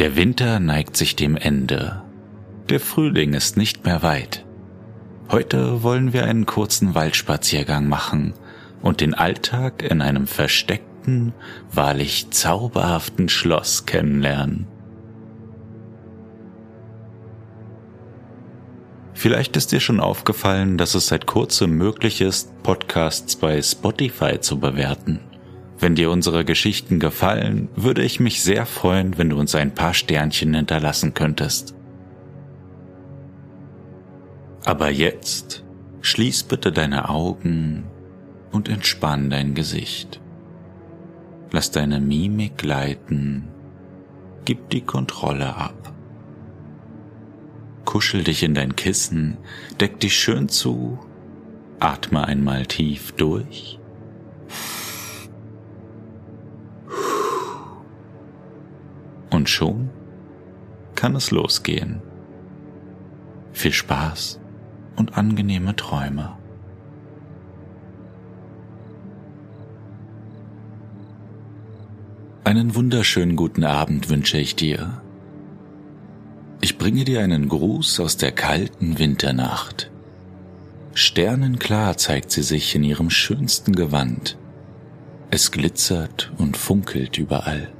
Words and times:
Der 0.00 0.16
Winter 0.16 0.60
neigt 0.60 0.96
sich 0.96 1.14
dem 1.14 1.36
Ende. 1.36 2.02
Der 2.70 2.80
Frühling 2.80 3.34
ist 3.34 3.58
nicht 3.58 3.84
mehr 3.84 4.02
weit. 4.02 4.46
Heute 5.30 5.82
wollen 5.82 6.14
wir 6.14 6.24
einen 6.24 6.46
kurzen 6.46 6.94
Waldspaziergang 6.94 7.86
machen 7.86 8.32
und 8.80 9.02
den 9.02 9.12
Alltag 9.12 9.82
in 9.82 10.00
einem 10.00 10.26
versteckten, 10.26 11.34
wahrlich 11.70 12.30
zauberhaften 12.30 13.28
Schloss 13.28 13.84
kennenlernen. 13.84 14.66
Vielleicht 19.12 19.54
ist 19.58 19.70
dir 19.70 19.80
schon 19.80 20.00
aufgefallen, 20.00 20.78
dass 20.78 20.94
es 20.94 21.08
seit 21.08 21.26
kurzem 21.26 21.72
möglich 21.72 22.22
ist, 22.22 22.62
Podcasts 22.62 23.36
bei 23.36 23.60
Spotify 23.60 24.40
zu 24.40 24.58
bewerten. 24.58 25.20
Wenn 25.80 25.94
dir 25.94 26.10
unsere 26.10 26.44
Geschichten 26.44 27.00
gefallen, 27.00 27.70
würde 27.74 28.02
ich 28.02 28.20
mich 28.20 28.42
sehr 28.42 28.66
freuen, 28.66 29.16
wenn 29.16 29.30
du 29.30 29.38
uns 29.38 29.54
ein 29.54 29.74
paar 29.74 29.94
Sternchen 29.94 30.52
hinterlassen 30.52 31.14
könntest. 31.14 31.74
Aber 34.66 34.90
jetzt 34.90 35.64
schließ 36.02 36.42
bitte 36.42 36.70
deine 36.70 37.08
Augen 37.08 37.84
und 38.52 38.68
entspann 38.68 39.30
dein 39.30 39.54
Gesicht. 39.54 40.20
Lass 41.50 41.70
deine 41.70 41.98
Mimik 41.98 42.58
gleiten, 42.58 43.48
gib 44.44 44.68
die 44.68 44.82
Kontrolle 44.82 45.56
ab. 45.56 45.94
Kuschel 47.86 48.22
dich 48.22 48.42
in 48.42 48.54
dein 48.54 48.76
Kissen, 48.76 49.38
deck 49.80 49.98
dich 49.98 50.14
schön 50.14 50.50
zu, 50.50 50.98
atme 51.80 52.26
einmal 52.26 52.66
tief 52.66 53.12
durch 53.12 53.80
Und 59.30 59.48
schon 59.48 59.90
kann 60.94 61.14
es 61.16 61.30
losgehen. 61.30 62.02
Viel 63.52 63.72
Spaß 63.72 64.40
und 64.96 65.16
angenehme 65.16 65.76
Träume. 65.76 66.36
Einen 72.44 72.74
wunderschönen 72.74 73.36
guten 73.36 73.64
Abend 73.64 74.08
wünsche 74.08 74.38
ich 74.38 74.56
dir. 74.56 75.00
Ich 76.60 76.78
bringe 76.78 77.04
dir 77.04 77.22
einen 77.22 77.48
Gruß 77.48 78.00
aus 78.00 78.16
der 78.16 78.32
kalten 78.32 78.98
Winternacht. 78.98 79.90
Sternenklar 80.92 81.96
zeigt 81.96 82.32
sie 82.32 82.42
sich 82.42 82.74
in 82.74 82.82
ihrem 82.82 83.08
schönsten 83.08 83.74
Gewand. 83.74 84.36
Es 85.30 85.52
glitzert 85.52 86.32
und 86.38 86.56
funkelt 86.56 87.16
überall. 87.18 87.70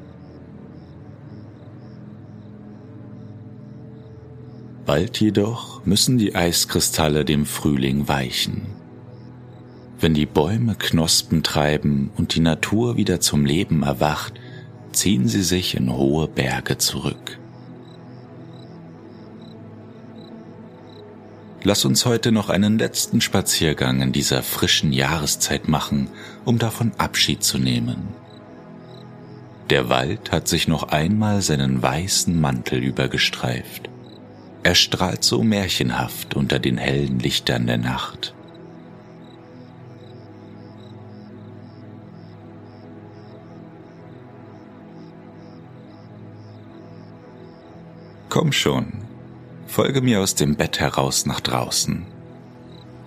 Bald 4.90 5.20
jedoch 5.20 5.86
müssen 5.86 6.18
die 6.18 6.34
Eiskristalle 6.34 7.24
dem 7.24 7.46
Frühling 7.46 8.08
weichen. 8.08 8.62
Wenn 10.00 10.14
die 10.14 10.26
Bäume 10.26 10.74
Knospen 10.74 11.44
treiben 11.44 12.10
und 12.16 12.34
die 12.34 12.40
Natur 12.40 12.96
wieder 12.96 13.20
zum 13.20 13.44
Leben 13.44 13.84
erwacht, 13.84 14.32
ziehen 14.90 15.28
sie 15.28 15.44
sich 15.44 15.76
in 15.76 15.92
hohe 15.92 16.26
Berge 16.26 16.76
zurück. 16.78 17.38
Lass 21.62 21.84
uns 21.84 22.04
heute 22.04 22.32
noch 22.32 22.48
einen 22.48 22.76
letzten 22.76 23.20
Spaziergang 23.20 24.02
in 24.02 24.10
dieser 24.10 24.42
frischen 24.42 24.92
Jahreszeit 24.92 25.68
machen, 25.68 26.08
um 26.44 26.58
davon 26.58 26.90
Abschied 26.98 27.44
zu 27.44 27.58
nehmen. 27.58 28.08
Der 29.70 29.88
Wald 29.88 30.32
hat 30.32 30.48
sich 30.48 30.66
noch 30.66 30.88
einmal 30.88 31.42
seinen 31.42 31.80
weißen 31.80 32.40
Mantel 32.40 32.82
übergestreift. 32.82 33.88
Er 34.62 34.74
strahlt 34.74 35.24
so 35.24 35.42
märchenhaft 35.42 36.34
unter 36.34 36.58
den 36.58 36.76
hellen 36.76 37.18
Lichtern 37.18 37.66
der 37.66 37.78
Nacht. 37.78 38.34
Komm 48.28 48.52
schon, 48.52 48.92
folge 49.66 50.02
mir 50.02 50.20
aus 50.20 50.34
dem 50.34 50.54
Bett 50.54 50.78
heraus 50.78 51.26
nach 51.26 51.40
draußen. 51.40 52.06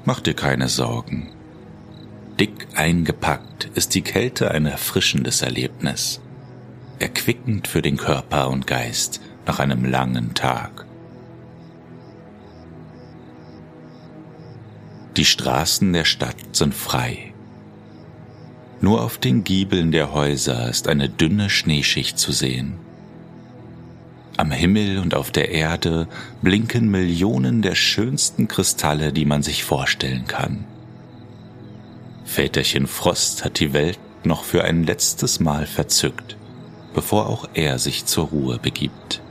Mach 0.06 0.20
dir 0.20 0.34
keine 0.34 0.68
Sorgen. 0.68 1.30
Dick 2.40 2.68
eingepackt 2.76 3.70
ist 3.76 3.96
die 3.96 4.02
Kälte 4.02 4.52
ein 4.52 4.66
erfrischendes 4.66 5.42
Erlebnis, 5.44 6.20
erquickend 7.00 7.68
für 7.68 7.82
den 7.82 7.96
Körper 7.96 8.50
und 8.50 8.68
Geist 8.68 9.22
nach 9.46 9.60
einem 9.60 9.86
langen 9.86 10.34
Tag. 10.34 10.86
Die 15.16 15.26
Straßen 15.26 15.94
der 15.94 16.06
Stadt 16.06 16.36
sind 16.54 16.74
frei. 16.74 17.34
Nur 18.82 19.04
auf 19.04 19.20
den 19.20 19.44
Giebeln 19.44 19.92
der 19.92 20.12
Häuser 20.14 20.68
ist 20.70 20.88
eine 20.88 21.08
dünne 21.08 21.52
Schneeschicht 21.52 22.18
zu 22.18 22.32
sehen. 22.32 22.74
Am 24.38 24.50
Himmel 24.50 24.98
und 24.98 25.14
auf 25.14 25.30
der 25.30 25.52
Erde 25.52 26.08
blinken 26.42 26.90
Millionen 26.90 27.62
der 27.62 27.76
schönsten 27.76 28.48
Kristalle, 28.48 29.14
die 29.14 29.26
man 29.26 29.44
sich 29.44 29.64
vorstellen 29.64 30.26
kann. 30.26 30.66
Väterchen 32.26 32.88
Frost 32.88 33.46
hat 33.46 33.60
die 33.60 33.74
Welt 33.74 34.00
noch 34.24 34.44
für 34.44 34.64
ein 34.64 34.84
letztes 34.84 35.40
Mal 35.40 35.68
verzückt, 35.68 36.38
bevor 36.96 37.28
auch 37.28 37.48
er 37.54 37.78
sich 37.78 38.06
zur 38.06 38.30
Ruhe 38.30 38.58
begibt. 38.58 39.22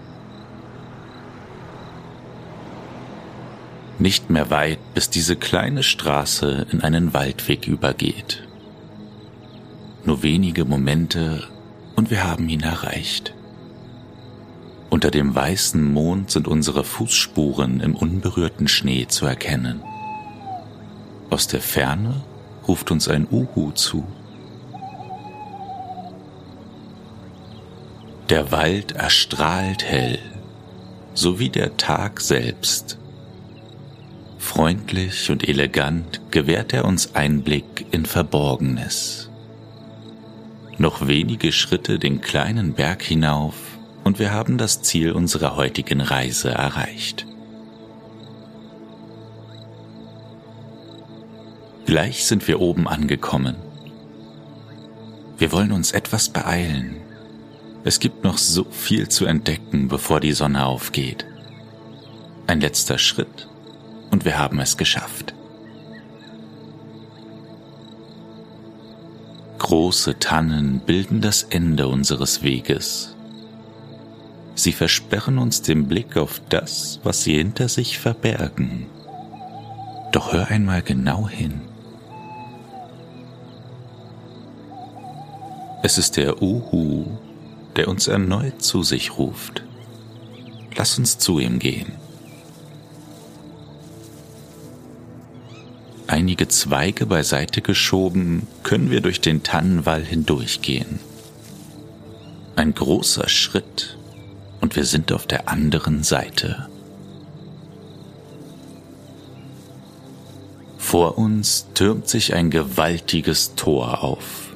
Nicht 4.03 4.31
mehr 4.31 4.51
weit, 4.51 4.81
bis 4.95 5.11
diese 5.11 5.37
kleine 5.37 5.85
Straße 5.85 6.67
in 6.73 6.81
einen 6.81 7.15
Waldweg 7.15 7.69
übergeht. 7.69 8.43
Nur 10.05 10.25
wenige 10.25 10.65
Momente 10.65 11.47
und 11.95 12.11
wir 12.11 12.25
haben 12.25 12.49
ihn 12.49 12.63
erreicht. 12.63 13.33
Unter 14.91 15.13
dem 15.13 15.37
weißen 15.37 15.93
Mond 15.93 16.33
sind 16.33 16.49
unsere 16.49 16.83
Fußspuren 16.83 17.79
im 17.79 17.95
unberührten 17.95 18.67
Schnee 18.67 19.07
zu 19.07 19.25
erkennen. 19.25 19.83
Aus 21.31 21.47
der 21.47 21.61
Ferne 21.61 22.25
ruft 22.67 22.91
uns 22.91 23.07
ein 23.07 23.29
Uhu 23.31 23.71
zu. 23.71 24.05
Der 28.31 28.51
Wald 28.51 28.91
erstrahlt 28.91 29.85
hell, 29.85 30.19
so 31.15 31.39
wie 31.39 31.51
der 31.51 31.77
Tag 31.77 32.21
selbst 32.21 32.99
Freundlich 34.43 35.31
und 35.31 35.49
elegant 35.49 36.21
gewährt 36.33 36.75
er 36.75 36.85
uns 36.85 37.15
Einblick 37.15 37.87
in 37.93 38.05
Verborgenes. 38.05 39.31
Noch 40.79 41.07
wenige 41.07 41.53
Schritte 41.53 42.01
den 42.01 42.21
kleinen 42.21 42.75
Berg 42.75 43.03
hinauf 43.03 43.55
und 44.03 44.19
wir 44.19 44.33
haben 44.33 44.59
das 44.59 44.83
Ziel 44.83 45.13
unserer 45.13 45.55
heutigen 45.55 46.01
Reise 46.01 46.51
erreicht. 46.51 47.25
Gleich 51.87 52.27
sind 52.27 52.47
wir 52.47 52.61
oben 52.61 52.89
angekommen. 52.89 53.55
Wir 55.39 55.53
wollen 55.53 55.73
uns 55.73 55.93
etwas 55.93 56.29
beeilen. 56.29 56.97
Es 57.85 58.01
gibt 58.01 58.25
noch 58.25 58.39
so 58.39 58.65
viel 58.65 59.09
zu 59.09 59.25
entdecken, 59.25 59.87
bevor 59.87 60.19
die 60.19 60.33
Sonne 60.33 60.67
aufgeht. 60.67 61.25
Ein 62.49 62.61
letzter 62.61 62.99
Schritt 62.99 63.49
und 64.23 64.27
wir 64.27 64.39
haben 64.39 64.61
es 64.61 64.77
geschafft. 64.77 65.35
Große 69.59 70.19
Tannen 70.21 70.81
bilden 70.87 71.21
das 71.21 71.43
Ende 71.43 71.89
unseres 71.89 72.43
Weges. 72.45 73.17
Sie 74.55 74.73
versperren 74.73 75.39
uns 75.39 75.63
den 75.63 75.89
Blick 75.89 76.17
auf 76.17 76.41
das, 76.51 77.01
was 77.03 77.25
sie 77.25 77.37
hinter 77.37 77.69
sich 77.69 77.99
verbergen. 77.99 78.87
Doch 80.13 80.33
hör 80.33 80.49
einmal 80.49 80.83
genau 80.83 81.29
hin. 81.29 81.63
Es 85.83 85.99
ist 85.99 86.17
der 86.17 86.41
Uhu, 86.41 87.07
der 87.75 87.89
uns 87.89 88.07
erneut 88.07 88.63
zu 88.63 88.85
sich 88.85 89.19
ruft. 89.19 89.65
lass 90.77 90.97
uns 90.99 91.19
zu 91.19 91.39
ihm 91.41 91.59
gehen. 91.59 92.02
Einige 96.13 96.47
Zweige 96.47 97.07
beiseite 97.07 97.63
geschoben, 97.63 98.47
können 98.65 98.91
wir 98.91 99.01
durch 99.01 99.23
den 99.23 99.43
Tannenwall 99.43 100.05
hindurchgehen. 100.05 101.01
Ein 102.55 102.75
großer 102.75 103.31
Schritt 103.31 103.97
und 104.61 104.77
wir 104.77 104.85
sind 104.85 105.11
auf 105.11 105.27
der 105.27 105.49
anderen 105.49 106.03
Seite. 106.03 106.69
Vor 110.77 111.17
uns 111.17 111.69
türmt 111.73 112.11
sich 112.11 112.35
ein 112.35 112.51
gewaltiges 112.51 113.55
Tor 113.55 114.05
auf. 114.05 114.53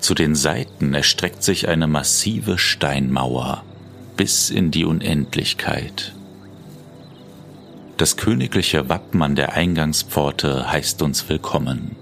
Zu 0.00 0.14
den 0.14 0.34
Seiten 0.34 0.94
erstreckt 0.94 1.42
sich 1.42 1.68
eine 1.68 1.86
massive 1.86 2.56
Steinmauer 2.56 3.62
bis 4.16 4.48
in 4.48 4.70
die 4.70 4.86
Unendlichkeit. 4.86 6.14
Das 7.98 8.16
königliche 8.16 8.88
Wappen 8.88 9.22
an 9.22 9.34
der 9.34 9.54
Eingangspforte 9.54 10.70
heißt 10.70 11.02
uns 11.02 11.28
willkommen. 11.28 11.96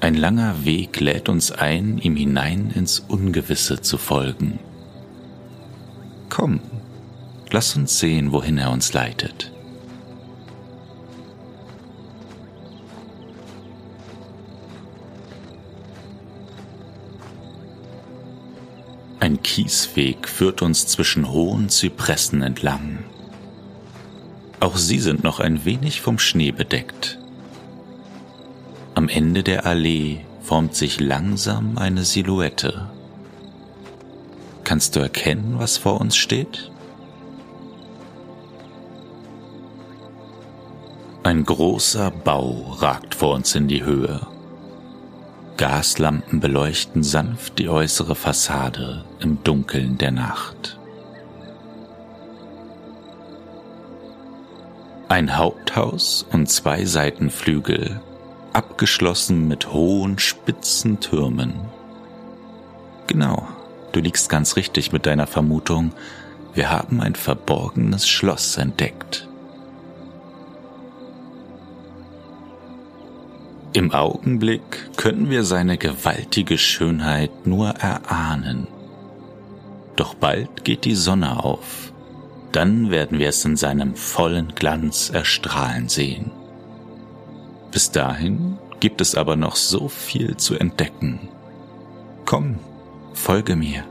Ein 0.00 0.14
langer 0.14 0.64
Weg 0.64 1.00
lädt 1.00 1.28
uns 1.28 1.52
ein, 1.52 1.98
ihm 1.98 2.16
hinein 2.16 2.70
ins 2.74 3.00
Ungewisse 3.00 3.82
zu 3.82 3.98
folgen. 3.98 4.58
Komm, 6.30 6.60
lass 7.50 7.76
uns 7.76 7.98
sehen, 7.98 8.32
wohin 8.32 8.56
er 8.56 8.70
uns 8.70 8.94
leitet. 8.94 9.52
Ein 19.20 19.42
Kiesweg 19.42 20.26
führt 20.26 20.62
uns 20.62 20.86
zwischen 20.86 21.30
hohen 21.30 21.68
Zypressen 21.68 22.40
entlang. 22.40 23.04
Auch 24.60 24.76
sie 24.76 24.98
sind 24.98 25.24
noch 25.24 25.40
ein 25.40 25.64
wenig 25.64 26.00
vom 26.00 26.18
Schnee 26.18 26.52
bedeckt. 26.52 27.18
Am 28.94 29.08
Ende 29.08 29.42
der 29.42 29.66
Allee 29.66 30.20
formt 30.42 30.74
sich 30.74 31.00
langsam 31.00 31.78
eine 31.78 32.04
Silhouette. 32.04 32.88
Kannst 34.62 34.96
du 34.96 35.00
erkennen, 35.00 35.58
was 35.58 35.76
vor 35.76 36.00
uns 36.00 36.16
steht? 36.16 36.70
Ein 41.22 41.44
großer 41.44 42.10
Bau 42.10 42.76
ragt 42.78 43.14
vor 43.14 43.34
uns 43.34 43.54
in 43.54 43.66
die 43.66 43.84
Höhe. 43.84 44.26
Gaslampen 45.56 46.40
beleuchten 46.40 47.02
sanft 47.02 47.58
die 47.58 47.68
äußere 47.68 48.14
Fassade 48.14 49.04
im 49.20 49.42
Dunkeln 49.42 49.98
der 49.98 50.10
Nacht. 50.10 50.78
Ein 55.08 55.36
Haupthaus 55.36 56.26
und 56.32 56.48
zwei 56.48 56.86
Seitenflügel, 56.86 58.00
abgeschlossen 58.54 59.46
mit 59.46 59.70
hohen, 59.70 60.18
spitzen 60.18 60.98
Türmen. 60.98 61.54
Genau, 63.06 63.46
du 63.92 64.00
liegst 64.00 64.30
ganz 64.30 64.56
richtig 64.56 64.92
mit 64.92 65.04
deiner 65.04 65.26
Vermutung, 65.26 65.92
wir 66.54 66.70
haben 66.70 67.00
ein 67.00 67.16
verborgenes 67.16 68.08
Schloss 68.08 68.56
entdeckt. 68.56 69.28
Im 73.74 73.92
Augenblick 73.92 74.96
können 74.96 75.28
wir 75.28 75.44
seine 75.44 75.76
gewaltige 75.76 76.56
Schönheit 76.56 77.46
nur 77.46 77.70
erahnen. 77.70 78.68
Doch 79.96 80.14
bald 80.14 80.64
geht 80.64 80.84
die 80.84 80.94
Sonne 80.94 81.42
auf, 81.44 81.92
dann 82.54 82.92
werden 82.92 83.18
wir 83.18 83.28
es 83.30 83.44
in 83.44 83.56
seinem 83.56 83.96
vollen 83.96 84.54
Glanz 84.54 85.10
erstrahlen 85.10 85.88
sehen. 85.88 86.30
Bis 87.72 87.90
dahin 87.90 88.58
gibt 88.78 89.00
es 89.00 89.16
aber 89.16 89.34
noch 89.34 89.56
so 89.56 89.88
viel 89.88 90.36
zu 90.36 90.54
entdecken. 90.54 91.28
Komm, 92.24 92.60
folge 93.12 93.56
mir. 93.56 93.82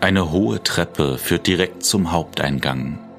Eine 0.00 0.32
hohe 0.32 0.62
Treppe 0.62 1.18
führt 1.18 1.46
direkt 1.46 1.84
zum 1.84 2.10
Haupteingang. 2.10 3.09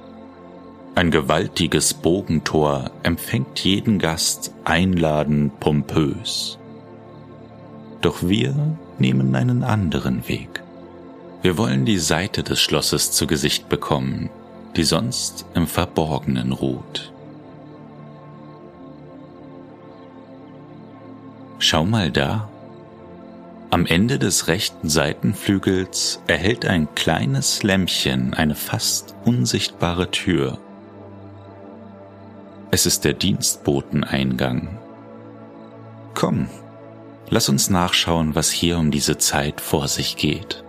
Ein 0.93 1.09
gewaltiges 1.09 1.93
Bogentor 1.93 2.91
empfängt 3.03 3.59
jeden 3.63 3.97
Gast 3.97 4.53
einladend 4.65 5.57
pompös. 5.61 6.59
Doch 8.01 8.21
wir 8.21 8.53
nehmen 8.99 9.35
einen 9.35 9.63
anderen 9.63 10.27
Weg. 10.27 10.61
Wir 11.41 11.57
wollen 11.57 11.85
die 11.85 11.97
Seite 11.97 12.43
des 12.43 12.59
Schlosses 12.59 13.11
zu 13.11 13.25
Gesicht 13.25 13.69
bekommen, 13.69 14.29
die 14.75 14.83
sonst 14.83 15.45
im 15.55 15.65
Verborgenen 15.65 16.51
ruht. 16.51 17.13
Schau 21.59 21.85
mal 21.85 22.11
da, 22.11 22.49
am 23.69 23.85
Ende 23.85 24.19
des 24.19 24.49
rechten 24.49 24.89
Seitenflügels 24.89 26.21
erhält 26.27 26.65
ein 26.65 26.93
kleines 26.95 27.63
Lämpchen 27.63 28.33
eine 28.33 28.55
fast 28.55 29.15
unsichtbare 29.23 30.11
Tür. 30.11 30.59
Es 32.73 32.85
ist 32.85 33.03
der 33.03 33.13
Dienstboteneingang. 33.13 34.79
Komm, 36.13 36.47
lass 37.29 37.49
uns 37.49 37.69
nachschauen, 37.69 38.33
was 38.33 38.49
hier 38.49 38.77
um 38.77 38.91
diese 38.91 39.17
Zeit 39.17 39.59
vor 39.59 39.89
sich 39.89 40.15
geht. 40.15 40.63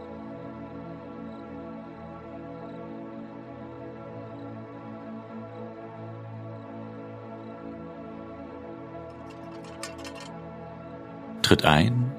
Tritt 11.42 11.64
ein 11.64 12.10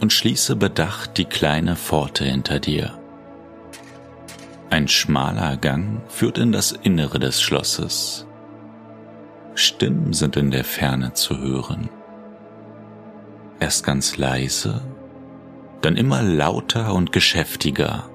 und 0.00 0.14
schließe 0.14 0.56
bedacht 0.56 1.18
die 1.18 1.26
kleine 1.26 1.76
Pforte 1.76 2.24
hinter 2.24 2.60
dir. 2.60 2.98
Ein 4.70 4.88
schmaler 4.88 5.58
Gang 5.58 6.00
führt 6.08 6.38
in 6.38 6.52
das 6.52 6.72
Innere 6.72 7.18
des 7.18 7.42
Schlosses. 7.42 8.27
Stimmen 9.58 10.12
sind 10.12 10.36
in 10.36 10.50
der 10.52 10.64
Ferne 10.64 11.14
zu 11.14 11.38
hören. 11.38 11.88
Erst 13.58 13.84
ganz 13.84 14.16
leise, 14.16 14.82
dann 15.80 15.96
immer 15.96 16.22
lauter 16.22 16.94
und 16.94 17.10
geschäftiger. 17.10 18.08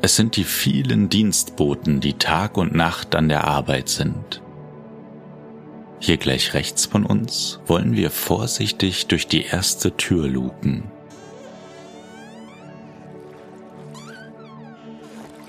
Es 0.00 0.14
sind 0.14 0.36
die 0.36 0.44
vielen 0.44 1.08
Dienstboten, 1.08 2.00
die 2.00 2.14
Tag 2.14 2.56
und 2.56 2.74
Nacht 2.74 3.16
an 3.16 3.28
der 3.28 3.44
Arbeit 3.44 3.88
sind. 3.88 4.40
Hier 5.98 6.16
gleich 6.16 6.54
rechts 6.54 6.86
von 6.86 7.04
uns 7.04 7.58
wollen 7.66 7.96
wir 7.96 8.12
vorsichtig 8.12 9.08
durch 9.08 9.26
die 9.26 9.42
erste 9.42 9.96
Tür 9.96 10.28
luken. 10.28 10.84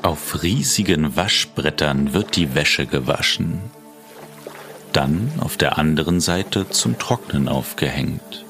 Auf 0.01 0.41
riesigen 0.41 1.15
Waschbrettern 1.15 2.13
wird 2.13 2.35
die 2.35 2.55
Wäsche 2.55 2.88
gewaschen, 2.88 3.59
dann 4.93 5.31
auf 5.39 5.58
der 5.58 5.77
anderen 5.77 6.19
Seite 6.19 6.69
zum 6.69 6.98
Trocknen 6.98 7.48
aufgehängt. 7.48 8.46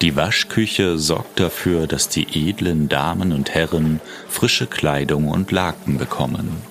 Die 0.00 0.16
Waschküche 0.16 0.98
sorgt 0.98 1.40
dafür, 1.40 1.86
dass 1.86 2.08
die 2.08 2.48
edlen 2.48 2.88
Damen 2.88 3.32
und 3.32 3.50
Herren 3.50 4.00
frische 4.28 4.66
Kleidung 4.66 5.28
und 5.28 5.52
Laken 5.52 5.98
bekommen. 5.98 6.62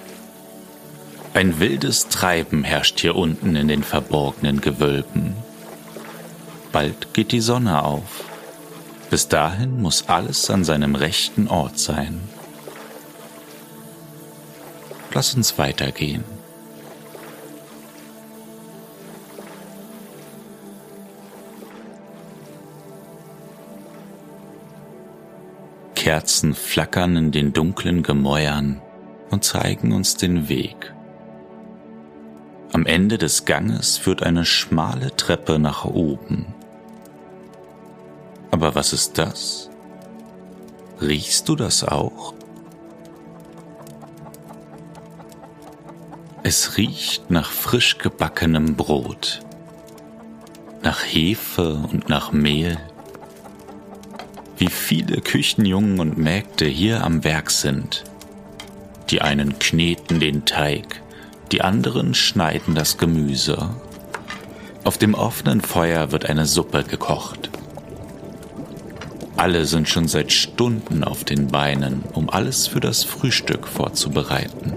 Ein 1.36 1.60
wildes 1.60 2.08
Treiben 2.08 2.64
herrscht 2.64 3.00
hier 3.00 3.16
unten 3.16 3.56
in 3.56 3.68
den 3.68 3.84
verborgenen 3.84 4.62
Gewölben. 4.62 5.36
Bald 6.72 7.14
geht 7.14 7.32
die 7.32 7.42
Sonne 7.42 7.84
auf. 7.84 8.24
Bis 9.12 9.28
dahin 9.28 9.80
muss 9.80 10.08
alles 10.08 10.50
an 10.50 10.64
seinem 10.64 10.96
rechten 10.96 11.48
Ort 11.48 11.78
sein. 11.78 12.20
Lass 15.14 15.36
uns 15.36 15.58
weitergehen. 15.58 16.24
Kerzen 26.10 26.56
flackern 26.56 27.16
in 27.16 27.32
den 27.32 27.54
dunklen 27.54 28.02
Gemäuern 28.02 28.82
und 29.30 29.44
zeigen 29.44 29.92
uns 29.92 30.16
den 30.16 30.50
Weg. 30.50 30.92
Am 32.74 32.88
Ende 32.88 33.20
des 33.20 33.46
Ganges 33.46 34.00
führt 34.00 34.24
eine 34.24 34.44
schmale 34.44 35.16
Treppe 35.16 35.60
nach 35.60 35.86
oben. 35.86 36.48
Aber 38.50 38.74
was 38.74 38.92
ist 38.92 39.20
das? 39.20 39.70
Riechst 41.00 41.48
du 41.48 41.56
das 41.56 41.84
auch? 41.84 42.34
Es 46.42 46.76
riecht 46.76 47.30
nach 47.30 47.52
frisch 47.52 48.00
gebackenem 48.00 48.76
Brot, 48.76 49.42
nach 50.82 51.04
Hefe 51.04 51.88
und 51.92 52.10
nach 52.10 52.32
Mehl. 52.32 52.80
Wie 54.60 54.68
viele 54.68 55.22
Küchenjungen 55.22 56.02
und 56.02 56.18
Mägde 56.18 56.66
hier 56.66 57.06
am 57.06 57.24
Werk 57.24 57.50
sind. 57.50 58.04
Die 59.10 59.22
einen 59.22 59.58
kneten 59.58 60.20
den 60.20 60.44
Teig, 60.44 61.02
die 61.54 61.62
anderen 61.62 62.14
schneiden 62.14 62.76
das 62.76 62.98
Gemüse. 62.98 63.70
Auf 64.84 64.98
dem 64.98 65.14
offenen 65.14 65.62
Feuer 65.62 66.12
wird 66.12 66.26
eine 66.26 66.46
Suppe 66.46 66.84
gekocht. 66.84 67.50
Alle 69.38 69.64
sind 69.64 69.88
schon 69.88 70.10
seit 70.10 70.34
Stunden 70.34 71.06
auf 71.06 71.24
den 71.24 71.48
Beinen, 71.48 72.04
um 72.12 72.30
alles 72.30 72.68
für 72.68 72.82
das 72.82 73.06
Frühstück 73.06 73.66
vorzubereiten. 73.66 74.74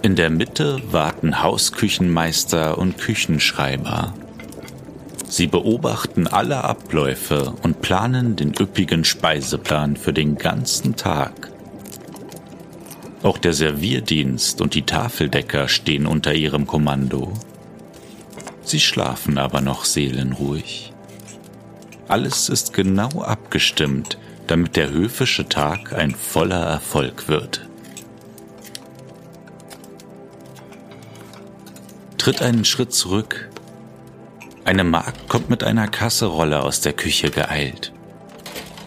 In 0.00 0.16
der 0.16 0.30
Mitte 0.30 0.80
warten 0.90 1.42
Hausküchenmeister 1.42 2.78
und 2.78 2.96
Küchenschreiber. 2.96 4.14
Sie 5.30 5.46
beobachten 5.46 6.26
alle 6.26 6.64
Abläufe 6.64 7.54
und 7.62 7.80
planen 7.80 8.34
den 8.34 8.52
üppigen 8.52 9.04
Speiseplan 9.04 9.96
für 9.96 10.12
den 10.12 10.34
ganzen 10.34 10.96
Tag. 10.96 11.52
Auch 13.22 13.38
der 13.38 13.52
Servierdienst 13.52 14.60
und 14.60 14.74
die 14.74 14.82
Tafeldecker 14.82 15.68
stehen 15.68 16.06
unter 16.06 16.34
ihrem 16.34 16.66
Kommando. 16.66 17.32
Sie 18.64 18.80
schlafen 18.80 19.38
aber 19.38 19.60
noch 19.60 19.84
seelenruhig. 19.84 20.92
Alles 22.08 22.48
ist 22.48 22.72
genau 22.72 23.22
abgestimmt, 23.22 24.18
damit 24.48 24.74
der 24.74 24.90
höfische 24.90 25.48
Tag 25.48 25.92
ein 25.92 26.10
voller 26.10 26.66
Erfolg 26.66 27.28
wird. 27.28 27.68
Tritt 32.18 32.42
einen 32.42 32.64
Schritt 32.64 32.92
zurück. 32.92 33.49
Eine 34.70 34.84
Magd 34.84 35.28
kommt 35.28 35.50
mit 35.50 35.64
einer 35.64 35.88
Kasserolle 35.88 36.62
aus 36.62 36.80
der 36.80 36.92
Küche 36.92 37.32
geeilt. 37.32 37.92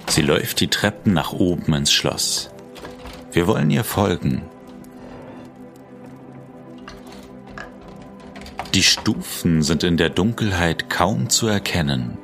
Sie 0.07 0.21
läuft 0.21 0.61
die 0.61 0.69
Treppen 0.69 1.11
nach 1.11 1.33
oben 1.33 1.73
ins 1.73 1.91
Schloss. 1.91 2.51
Wir 3.33 3.47
wollen 3.47 3.69
ihr 3.69 3.83
folgen. 3.83 4.43
Die 8.73 8.81
Stufen 8.81 9.61
sind 9.61 9.83
in 9.83 9.97
der 9.97 10.09
Dunkelheit 10.09 10.89
kaum 10.89 11.29
zu 11.29 11.47
erkennen. 11.47 12.17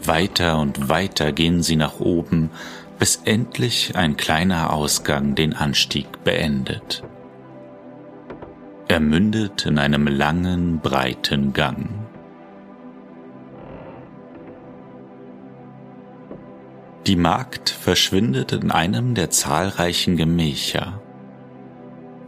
Weiter 0.00 0.60
und 0.60 0.88
weiter 0.88 1.32
gehen 1.32 1.64
sie 1.64 1.74
nach 1.74 1.98
oben, 1.98 2.50
bis 3.00 3.22
endlich 3.24 3.96
ein 3.96 4.16
kleiner 4.16 4.72
Ausgang 4.72 5.34
den 5.34 5.52
Anstieg 5.52 6.22
beendet. 6.22 7.02
Er 8.86 9.00
mündet 9.00 9.66
in 9.66 9.78
einem 9.78 10.06
langen, 10.06 10.78
breiten 10.78 11.52
Gang. 11.52 11.99
Die 17.06 17.16
Magd 17.16 17.70
verschwindet 17.70 18.52
in 18.52 18.70
einem 18.70 19.14
der 19.14 19.30
zahlreichen 19.30 20.16
Gemächer. 20.16 21.00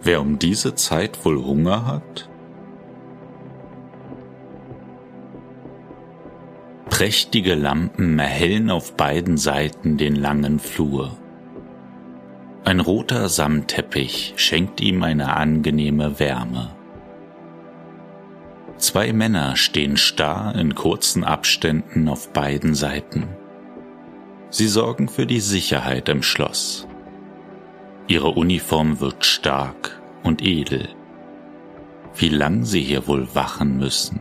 Wer 0.03 0.21
um 0.21 0.39
diese 0.39 0.75
Zeit 0.75 1.25
wohl 1.25 1.45
Hunger 1.45 1.87
hat? 1.87 2.29
Prächtige 6.89 7.55
Lampen 7.55 8.19
erhellen 8.19 8.71
auf 8.71 8.97
beiden 8.97 9.37
Seiten 9.37 9.99
den 9.99 10.17
langen 10.17 10.59
Flur. 10.59 11.17
Ein 12.65 12.81
roter 12.81 13.29
Samtteppich 13.29 14.35
schenkt 14.37 14.81
ihm 14.81 15.03
eine 15.03 15.37
angenehme 15.37 16.19
Wärme. 16.19 16.71
Zwei 18.79 19.13
Männer 19.13 19.57
stehen 19.57 19.97
starr 19.97 20.55
in 20.55 20.75
kurzen 20.75 21.25
Abständen 21.25 22.09
auf 22.09 22.33
beiden 22.33 22.75
Seiten. 22.75 23.29
Sie 24.53 24.69
sorgen 24.69 25.09
für 25.09 25.25
die 25.25 25.41
Sicherheit 25.41 26.11
im 26.11 26.23
Schloss. 26.23 26.87
Ihre 28.07 28.29
Uniform 28.29 29.01
wirkt 29.01 29.25
stark 29.25 29.99
und 30.23 30.43
edel. 30.43 30.91
Wie 32.15 32.29
lang 32.29 32.67
sie 32.67 32.83
hier 32.83 33.07
wohl 33.07 33.35
wachen 33.35 33.79
müssen. 33.79 34.21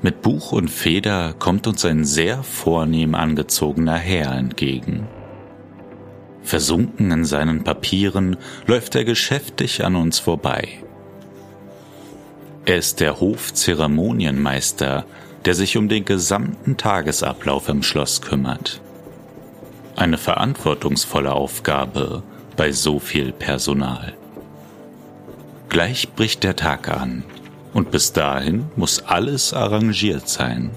Mit 0.00 0.22
Buch 0.22 0.52
und 0.52 0.68
Feder 0.68 1.34
kommt 1.36 1.66
uns 1.66 1.84
ein 1.84 2.04
sehr 2.04 2.44
vornehm 2.44 3.16
angezogener 3.16 3.96
Herr 3.96 4.30
entgegen. 4.30 5.08
Versunken 6.44 7.10
in 7.10 7.24
seinen 7.24 7.64
Papieren 7.64 8.36
läuft 8.68 8.94
er 8.94 9.04
geschäftig 9.04 9.84
an 9.84 9.96
uns 9.96 10.20
vorbei. 10.20 10.68
Er 12.64 12.76
ist 12.76 13.00
der 13.00 13.18
Hofzeremonienmeister 13.18 15.04
der 15.44 15.54
sich 15.54 15.76
um 15.76 15.88
den 15.88 16.04
gesamten 16.04 16.76
Tagesablauf 16.76 17.68
im 17.68 17.82
Schloss 17.82 18.22
kümmert. 18.22 18.80
Eine 19.96 20.18
verantwortungsvolle 20.18 21.32
Aufgabe 21.32 22.22
bei 22.56 22.72
so 22.72 22.98
viel 22.98 23.32
Personal. 23.32 24.14
Gleich 25.68 26.12
bricht 26.12 26.44
der 26.44 26.56
Tag 26.56 26.88
an 26.88 27.24
und 27.72 27.90
bis 27.90 28.12
dahin 28.12 28.66
muss 28.76 29.02
alles 29.02 29.52
arrangiert 29.52 30.28
sein. 30.28 30.70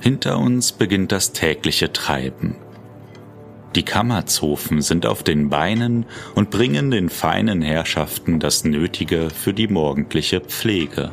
Hinter 0.00 0.38
uns 0.38 0.70
beginnt 0.70 1.10
das 1.10 1.32
tägliche 1.32 1.92
Treiben. 1.92 2.54
Die 3.74 3.82
Kammerzofen 3.82 4.80
sind 4.80 5.04
auf 5.04 5.22
den 5.22 5.50
Beinen 5.50 6.06
und 6.34 6.50
bringen 6.50 6.90
den 6.90 7.10
feinen 7.10 7.60
Herrschaften 7.60 8.40
das 8.40 8.64
Nötige 8.64 9.28
für 9.30 9.52
die 9.52 9.68
morgendliche 9.68 10.40
Pflege. 10.40 11.10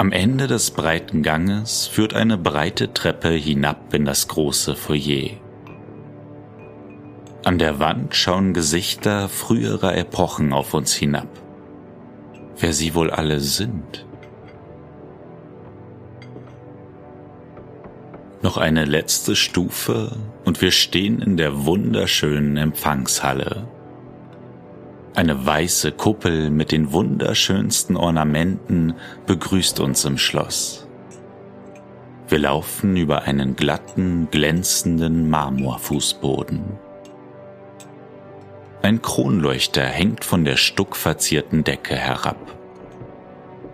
Am 0.00 0.12
Ende 0.12 0.46
des 0.46 0.70
breiten 0.70 1.22
Ganges 1.22 1.86
führt 1.86 2.14
eine 2.14 2.38
breite 2.38 2.94
Treppe 2.94 3.28
hinab 3.28 3.92
in 3.92 4.06
das 4.06 4.28
große 4.28 4.74
Foyer. 4.74 5.32
An 7.44 7.58
der 7.58 7.78
Wand 7.78 8.14
schauen 8.14 8.54
Gesichter 8.54 9.28
früherer 9.28 9.96
Epochen 9.96 10.52
auf 10.52 10.74
uns 10.74 10.94
hinab. 10.94 11.28
Wer 12.58 12.72
sie 12.72 12.94
wohl 12.94 13.10
alle 13.10 13.40
sind? 13.40 14.06
Noch 18.42 18.56
eine 18.56 18.86
letzte 18.86 19.36
Stufe 19.36 20.16
und 20.46 20.62
wir 20.62 20.70
stehen 20.70 21.20
in 21.20 21.36
der 21.36 21.66
wunderschönen 21.66 22.56
Empfangshalle. 22.56 23.68
Eine 25.14 25.44
weiße 25.44 25.92
Kuppel 25.92 26.50
mit 26.50 26.72
den 26.72 26.92
wunderschönsten 26.92 27.96
Ornamenten 27.96 28.94
begrüßt 29.26 29.80
uns 29.80 30.06
im 30.06 30.16
Schloss. 30.16 30.86
Wir 32.28 32.38
laufen 32.38 32.96
über 32.96 33.22
einen 33.22 33.56
glatten, 33.56 34.28
glänzenden 34.30 35.28
Marmorfußboden. 35.28 36.62
Ein 38.82 39.02
Kronleuchter 39.02 39.84
hängt 39.84 40.24
von 40.24 40.46
der 40.46 40.56
stuckverzierten 40.56 41.64
Decke 41.64 41.96
herab. 41.96 42.59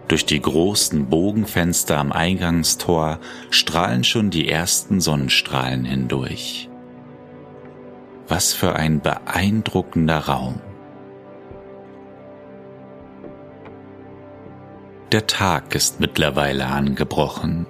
Durch 0.08 0.24
die 0.24 0.40
großen 0.40 1.08
Bogenfenster 1.08 1.98
am 1.98 2.12
Eingangstor 2.12 3.18
strahlen 3.50 4.04
schon 4.04 4.30
die 4.30 4.48
ersten 4.48 5.00
Sonnenstrahlen 5.00 5.84
hindurch. 5.84 6.68
Was 8.28 8.52
für 8.52 8.76
ein 8.76 9.00
beeindruckender 9.00 10.18
Raum. 10.18 10.60
Der 15.12 15.26
Tag 15.26 15.74
ist 15.74 16.00
mittlerweile 16.00 16.66
angebrochen. 16.66 17.66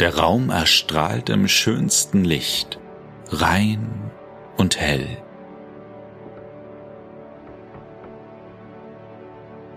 Der 0.00 0.16
Raum 0.16 0.50
erstrahlt 0.50 1.28
im 1.28 1.48
schönsten 1.48 2.24
Licht, 2.24 2.78
rein 3.28 4.10
und 4.56 4.78
hell. 4.78 5.22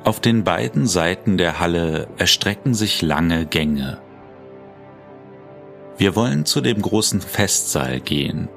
Auf 0.03 0.19
den 0.19 0.43
beiden 0.43 0.85
Seiten 0.85 1.37
der 1.37 1.61
Halle 1.61 2.07
erstrecken 2.17 2.73
sich 2.73 3.01
lange 3.01 3.45
Gänge. 3.45 3.99
Wir 5.97 6.15
wollen 6.15 6.45
zu 6.45 6.59
dem 6.59 6.81
großen 6.81 7.21
Festsaal 7.21 8.01
gehen. 8.01 8.49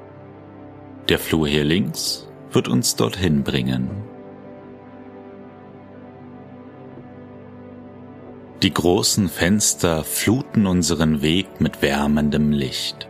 Der 1.07 1.19
Flur 1.19 1.47
hier 1.47 1.63
links 1.63 2.27
wird 2.51 2.67
uns 2.67 2.97
dorthin 2.97 3.43
bringen. 3.43 3.89
Die 8.61 8.73
großen 8.73 9.29
Fenster 9.29 10.03
fluten 10.03 10.67
unseren 10.67 11.21
Weg 11.21 11.61
mit 11.61 11.81
wärmendem 11.81 12.51
Licht. 12.51 13.07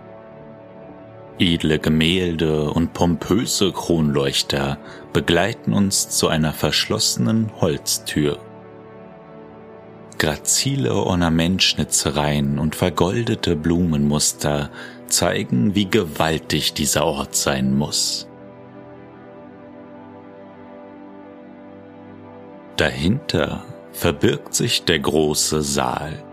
Edle 1.39 1.77
Gemälde 1.77 2.71
und 2.71 2.93
pompöse 2.93 3.71
Kronleuchter 3.71 4.79
begleiten 5.13 5.73
uns 5.73 6.09
zu 6.09 6.29
einer 6.29 6.51
verschlossenen 6.51 7.51
Holztür. 7.61 8.39
Grazile 10.17 10.95
Ornamentschnitzereien 10.95 12.57
und 12.57 12.75
vergoldete 12.75 13.55
Blumenmuster 13.55 14.71
zeigen, 15.05 15.75
wie 15.75 15.87
gewaltig 15.87 16.73
dieser 16.73 17.05
Ort 17.05 17.35
sein 17.35 17.77
muss. 17.77 18.27
Dahinter 22.77 23.63
verbirgt 23.91 24.55
sich 24.55 24.85
der 24.85 24.99
große 24.99 25.61
Saal. 25.61 26.23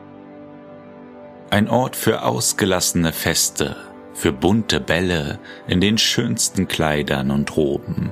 Ein 1.50 1.68
Ort 1.68 1.94
für 1.94 2.22
ausgelassene 2.22 3.12
Feste, 3.12 3.76
für 4.14 4.32
bunte 4.32 4.80
Bälle 4.80 5.38
in 5.66 5.80
den 5.80 5.98
schönsten 5.98 6.66
Kleidern 6.68 7.30
und 7.30 7.56
Roben. 7.56 8.10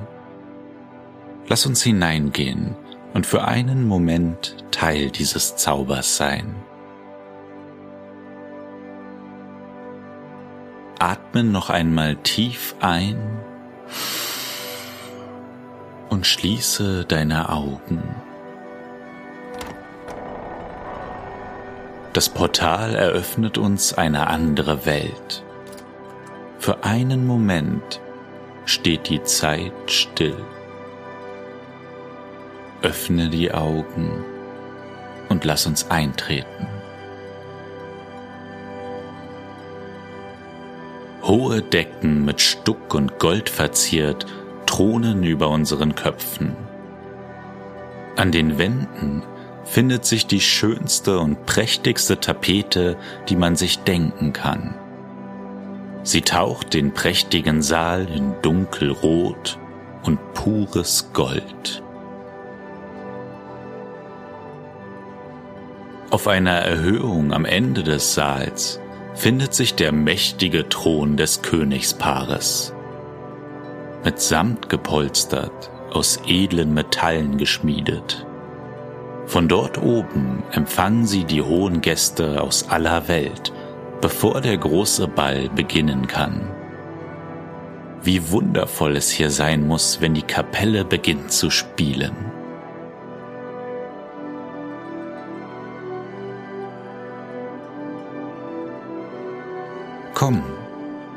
Lass 1.47 1.65
uns 1.65 1.81
hineingehen 1.81 2.75
und 3.13 3.25
für 3.25 3.45
einen 3.45 3.87
Moment 3.87 4.57
Teil 4.71 5.09
dieses 5.09 5.55
Zaubers 5.55 6.17
sein. 6.17 6.55
Atme 10.99 11.43
noch 11.43 11.69
einmal 11.69 12.15
tief 12.17 12.75
ein 12.79 13.17
und 16.09 16.25
schließe 16.25 17.05
deine 17.05 17.49
Augen. 17.49 18.03
Das 22.13 22.29
Portal 22.29 22.93
eröffnet 22.95 23.57
uns 23.57 23.93
eine 23.93 24.27
andere 24.27 24.85
Welt. 24.85 25.43
Für 26.63 26.81
einen 26.85 27.27
Moment 27.27 27.99
steht 28.63 29.09
die 29.09 29.21
Zeit 29.23 29.73
still. 29.87 30.37
Öffne 32.81 33.27
die 33.27 33.53
Augen 33.53 34.23
und 35.27 35.43
lass 35.43 35.65
uns 35.65 35.91
eintreten. 35.91 36.67
Hohe 41.23 41.61
Decken 41.61 42.23
mit 42.23 42.39
Stuck 42.39 42.93
und 42.93 43.19
Gold 43.19 43.49
verziert 43.49 44.25
thronen 44.65 45.21
über 45.25 45.49
unseren 45.49 45.95
Köpfen. 45.95 46.55
An 48.15 48.31
den 48.31 48.57
Wänden 48.57 49.21
findet 49.65 50.05
sich 50.05 50.27
die 50.27 50.39
schönste 50.39 51.19
und 51.19 51.45
prächtigste 51.45 52.21
Tapete, 52.21 52.95
die 53.27 53.35
man 53.35 53.57
sich 53.57 53.79
denken 53.79 54.31
kann. 54.31 54.75
Sie 56.03 56.21
taucht 56.21 56.73
den 56.73 56.93
prächtigen 56.93 57.61
Saal 57.61 58.07
in 58.13 58.33
dunkelrot 58.41 59.57
und 60.03 60.19
pures 60.33 61.09
Gold. 61.13 61.81
Auf 66.09 66.27
einer 66.27 66.59
Erhöhung 66.59 67.33
am 67.33 67.45
Ende 67.45 67.83
des 67.83 68.13
Saals 68.13 68.79
findet 69.15 69.53
sich 69.53 69.75
der 69.75 69.91
mächtige 69.91 70.67
Thron 70.67 71.17
des 71.17 71.41
Königspaares. 71.41 72.73
Mit 74.03 74.19
Samt 74.19 74.69
gepolstert, 74.69 75.71
aus 75.91 76.19
edlen 76.27 76.73
Metallen 76.73 77.37
geschmiedet. 77.37 78.25
Von 79.25 79.47
dort 79.47 79.81
oben 79.81 80.43
empfangen 80.51 81.05
sie 81.05 81.23
die 81.23 81.41
hohen 81.41 81.79
Gäste 81.79 82.41
aus 82.41 82.69
aller 82.69 83.07
Welt, 83.07 83.53
bevor 84.03 84.41
der 84.41 84.57
große 84.57 85.07
Ball 85.07 85.47
beginnen 85.47 86.07
kann. 86.07 86.41
Wie 88.01 88.31
wundervoll 88.31 88.97
es 88.97 89.09
hier 89.09 89.29
sein 89.29 89.65
muss, 89.65 90.01
wenn 90.01 90.13
die 90.13 90.23
Kapelle 90.23 90.83
beginnt 90.83 91.31
zu 91.31 91.49
spielen. 91.49 92.13
Komm, 100.13 100.43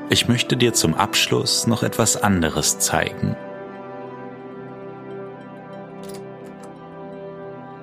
ich 0.09 0.29
möchte 0.29 0.57
dir 0.57 0.73
zum 0.73 0.95
Abschluss 0.95 1.67
noch 1.67 1.83
etwas 1.83 2.17
anderes 2.23 2.79
zeigen. 2.79 3.35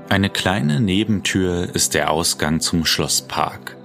Eine 0.08 0.30
kleine 0.30 0.80
Nebentür 0.80 1.76
ist 1.76 1.94
der 1.94 2.10
Ausgang 2.10 2.62
zum 2.62 2.86
Schlosspark 2.86 3.83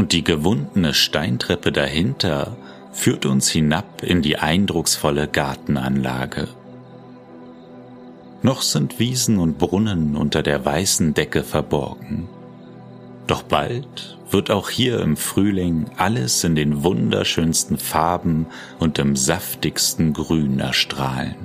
und 0.00 0.12
die 0.12 0.24
gewundene 0.24 0.94
Steintreppe 0.94 1.72
dahinter 1.72 2.56
führt 2.90 3.26
uns 3.26 3.50
hinab 3.50 4.02
in 4.02 4.22
die 4.22 4.38
eindrucksvolle 4.38 5.28
Gartenanlage. 5.28 6.48
Noch 8.40 8.62
sind 8.62 8.98
Wiesen 8.98 9.38
und 9.38 9.58
Brunnen 9.58 10.16
unter 10.16 10.42
der 10.42 10.64
weißen 10.64 11.12
Decke 11.12 11.44
verborgen. 11.44 12.30
Doch 13.26 13.42
bald 13.42 14.16
wird 14.30 14.50
auch 14.50 14.70
hier 14.70 15.00
im 15.00 15.18
Frühling 15.18 15.90
alles 15.98 16.44
in 16.44 16.54
den 16.54 16.82
wunderschönsten 16.82 17.76
Farben 17.76 18.46
und 18.78 18.98
im 18.98 19.16
saftigsten 19.16 20.14
Grün 20.14 20.60
erstrahlen. 20.60 21.36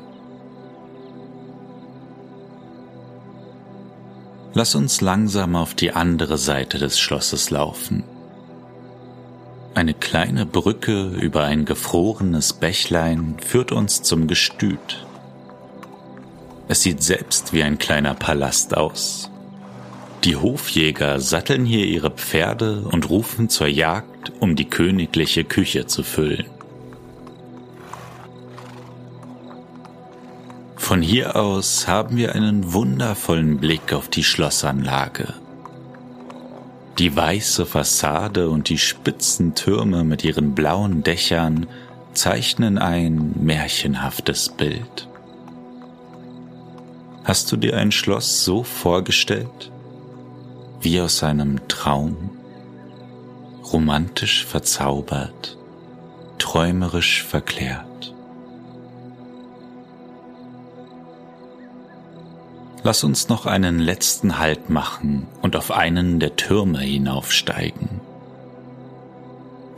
Lass 4.53 4.75
uns 4.75 5.01
langsam 5.01 5.57
auf 5.57 5.73
die 5.73 5.91
andere 5.91 6.37
Seite 6.37 6.77
des 6.77 6.97
Schlosses 6.97 7.49
laufen. 7.49 8.05
Eine 9.75 9.93
kleine 9.93 10.45
Brücke 10.45 11.09
über 11.09 11.43
ein 11.43 11.65
gefrorenes 11.65 12.53
Bächlein 12.53 13.35
führt 13.45 13.71
uns 13.71 14.01
zum 14.01 14.25
Gestüt. 14.27 15.05
Es 16.67 16.81
sieht 16.81 17.03
selbst 17.03 17.53
wie 17.53 17.61
ein 17.61 17.77
kleiner 17.77 18.15
Palast 18.15 18.75
aus, 18.75 19.29
die 20.25 20.35
Hofjäger 20.35 21.19
satteln 21.19 21.65
hier 21.65 21.85
ihre 21.85 22.09
Pferde 22.09 22.81
und 22.91 23.11
rufen 23.11 23.47
zur 23.47 23.67
Jagd, 23.67 24.31
um 24.39 24.55
die 24.55 24.65
königliche 24.65 25.43
Küche 25.43 25.85
zu 25.85 26.01
füllen. 26.01 26.47
Von 30.77 31.03
hier 31.03 31.35
aus 31.35 31.87
haben 31.87 32.17
wir 32.17 32.33
einen 32.33 32.73
wundervollen 32.73 33.59
Blick 33.59 33.93
auf 33.93 34.07
die 34.07 34.23
Schlossanlage. 34.23 35.35
Die 36.97 37.15
weiße 37.15 37.65
Fassade 37.65 38.49
und 38.49 38.69
die 38.69 38.77
spitzen 38.77 39.55
Türme 39.55 40.03
mit 40.03 40.23
ihren 40.23 40.55
blauen 40.55 41.03
Dächern 41.03 41.67
zeichnen 42.13 42.77
ein 42.77 43.33
märchenhaftes 43.39 44.49
Bild. 44.49 45.09
Hast 47.23 47.51
du 47.51 47.57
dir 47.57 47.75
ein 47.75 47.91
Schloss 47.91 48.43
so 48.45 48.63
vorgestellt? 48.63 49.71
wie 50.85 51.01
aus 51.01 51.23
einem 51.23 51.67
Traum, 51.67 52.29
romantisch 53.73 54.45
verzaubert, 54.45 55.57
träumerisch 56.37 57.23
verklärt. 57.23 57.84
Lass 62.85 63.03
uns 63.03 63.29
noch 63.29 63.47
einen 63.47 63.79
letzten 63.79 64.37
Halt 64.37 64.69
machen 64.69 65.25
und 65.41 65.55
auf 65.55 65.71
einen 65.71 66.19
der 66.19 66.35
Türme 66.35 66.81
hinaufsteigen. 66.81 67.99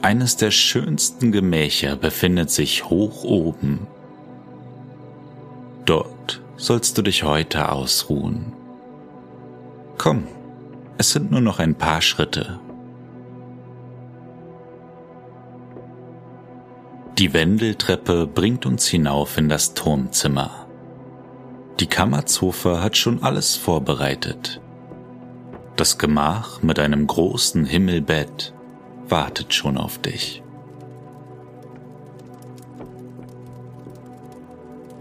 Eines 0.02 0.36
der 0.36 0.52
schönsten 0.52 1.32
Gemächer 1.32 1.96
befindet 1.96 2.52
sich 2.52 2.90
hoch 2.90 3.24
oben. 3.24 3.88
Dort 5.86 6.42
sollst 6.58 6.98
du 6.98 7.02
dich 7.02 7.24
heute 7.24 7.72
ausruhen. 7.72 8.52
Komm, 9.98 10.28
es 10.98 11.14
sind 11.14 11.32
nur 11.32 11.40
noch 11.40 11.60
ein 11.60 11.76
paar 11.76 12.02
Schritte. 12.02 12.60
Die 17.18 17.32
Wendeltreppe 17.32 18.28
bringt 18.28 18.66
uns 18.66 18.86
hinauf 18.86 19.38
in 19.38 19.48
das 19.48 19.76
Turmzimmer. 19.76 20.67
Die 21.80 21.88
Kammerzofe 21.88 22.82
hat 22.82 22.98
schon 22.98 23.22
alles 23.22 23.56
vorbereitet. 23.56 24.62
Das 25.76 26.00
Gemach 26.00 26.64
mit 26.64 26.80
einem 26.80 27.06
großen 27.06 27.66
Himmelbett 27.66 28.54
wartet 29.08 29.54
schon 29.54 29.78
auf 29.78 30.00
dich. 30.00 30.42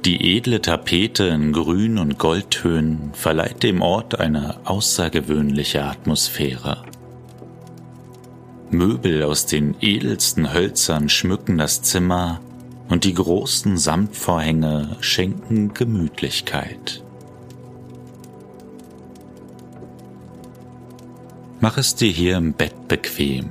Die 0.05 0.37
edle 0.37 0.61
Tapete 0.61 1.25
in 1.25 1.53
Grün- 1.53 1.99
und 1.99 2.19
Goldtönen 2.19 3.11
verleiht 3.13 3.63
dem 3.63 3.83
Ort 3.83 4.21
eine 4.21 4.59
außergewöhnliche 4.65 5.83
Atmosphäre. 5.83 6.85
Möbel 8.71 9.23
aus 9.25 9.47
den 9.47 9.75
edelsten 9.81 10.53
Hölzern 10.53 11.09
schmücken 11.09 11.59
das 11.59 11.83
Zimmer 11.83 12.41
und 12.89 13.05
die 13.05 13.15
großen 13.15 13.77
Samtvorhänge 13.77 14.97
schenken 15.01 15.75
Gemütlichkeit. 15.75 17.03
Mach 21.61 21.79
es 21.79 21.95
dir 21.95 22.11
hier 22.11 22.37
im 22.37 22.53
Bett 22.53 22.87
bequem. 22.87 23.49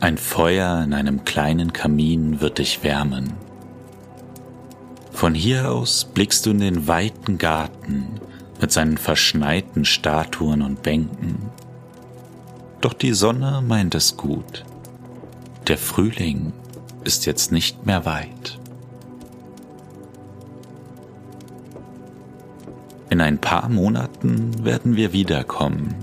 Ein 0.00 0.18
Feuer 0.18 0.82
in 0.84 0.94
einem 0.94 1.24
kleinen 1.24 1.72
Kamin 1.72 2.40
wird 2.40 2.58
dich 2.58 2.82
wärmen. 2.82 3.32
Von 5.12 5.34
hier 5.34 5.70
aus 5.70 6.04
blickst 6.04 6.46
du 6.46 6.50
in 6.50 6.58
den 6.58 6.88
weiten 6.88 7.38
Garten 7.38 8.20
mit 8.60 8.72
seinen 8.72 8.98
verschneiten 8.98 9.84
Statuen 9.84 10.62
und 10.62 10.82
Bänken. 10.82 11.50
Doch 12.80 12.92
die 12.92 13.12
Sonne 13.12 13.62
meint 13.66 13.94
es 13.94 14.16
gut. 14.16 14.64
Der 15.68 15.78
Frühling 15.78 16.52
ist 17.04 17.26
jetzt 17.26 17.52
nicht 17.52 17.86
mehr 17.86 18.04
weit. 18.04 18.58
In 23.10 23.20
ein 23.20 23.38
paar 23.38 23.68
Monaten 23.68 24.64
werden 24.64 24.96
wir 24.96 25.12
wiederkommen. 25.12 25.94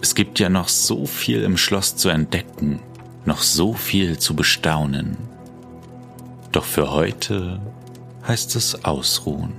Es 0.00 0.14
gibt 0.14 0.38
ja 0.38 0.48
noch 0.48 0.68
so 0.68 1.04
viel 1.04 1.42
im 1.42 1.56
Schloss 1.56 1.96
zu 1.96 2.08
entdecken, 2.08 2.80
noch 3.24 3.42
so 3.42 3.74
viel 3.74 4.18
zu 4.18 4.34
bestaunen. 4.34 5.16
Doch 6.52 6.64
für 6.64 6.92
heute 6.92 7.60
heißt 8.26 8.56
es 8.56 8.84
ausruhen. 8.84 9.52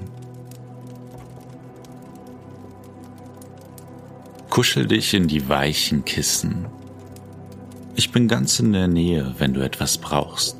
Kuschel 4.50 4.86
dich 4.86 5.14
in 5.14 5.28
die 5.28 5.48
weichen 5.48 6.04
Kissen. 6.06 6.66
Ich 8.02 8.12
bin 8.12 8.28
ganz 8.28 8.60
in 8.60 8.74
der 8.74 8.88
Nähe, 8.88 9.36
wenn 9.38 9.54
du 9.54 9.62
etwas 9.62 10.00
brauchst. 10.00 10.58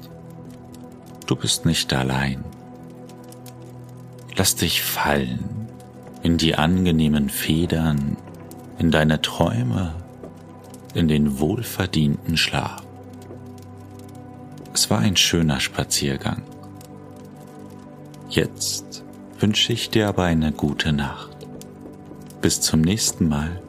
Du 1.26 1.36
bist 1.36 1.66
nicht 1.66 1.92
allein. 1.92 2.44
Lass 4.36 4.56
dich 4.56 4.84
fallen 4.84 5.68
in 6.22 6.38
die 6.38 6.54
angenehmen 6.54 7.30
Federn, 7.30 8.16
in 8.78 8.92
deine 8.92 9.24
Träume, 9.24 9.96
in 10.94 11.08
den 11.08 11.40
wohlverdienten 11.40 12.38
Schlaf. 12.38 12.84
Es 14.72 14.92
war 14.92 15.00
ein 15.00 15.18
schöner 15.18 15.60
Spaziergang. 15.60 16.44
Jetzt 18.30 19.04
wünsche 19.40 19.74
ich 19.74 19.90
dir 19.90 20.08
aber 20.10 20.26
eine 20.26 20.52
gute 20.52 20.94
Nacht. 20.94 21.36
Bis 22.40 22.62
zum 22.62 22.82
nächsten 22.82 23.28
Mal. 23.28 23.60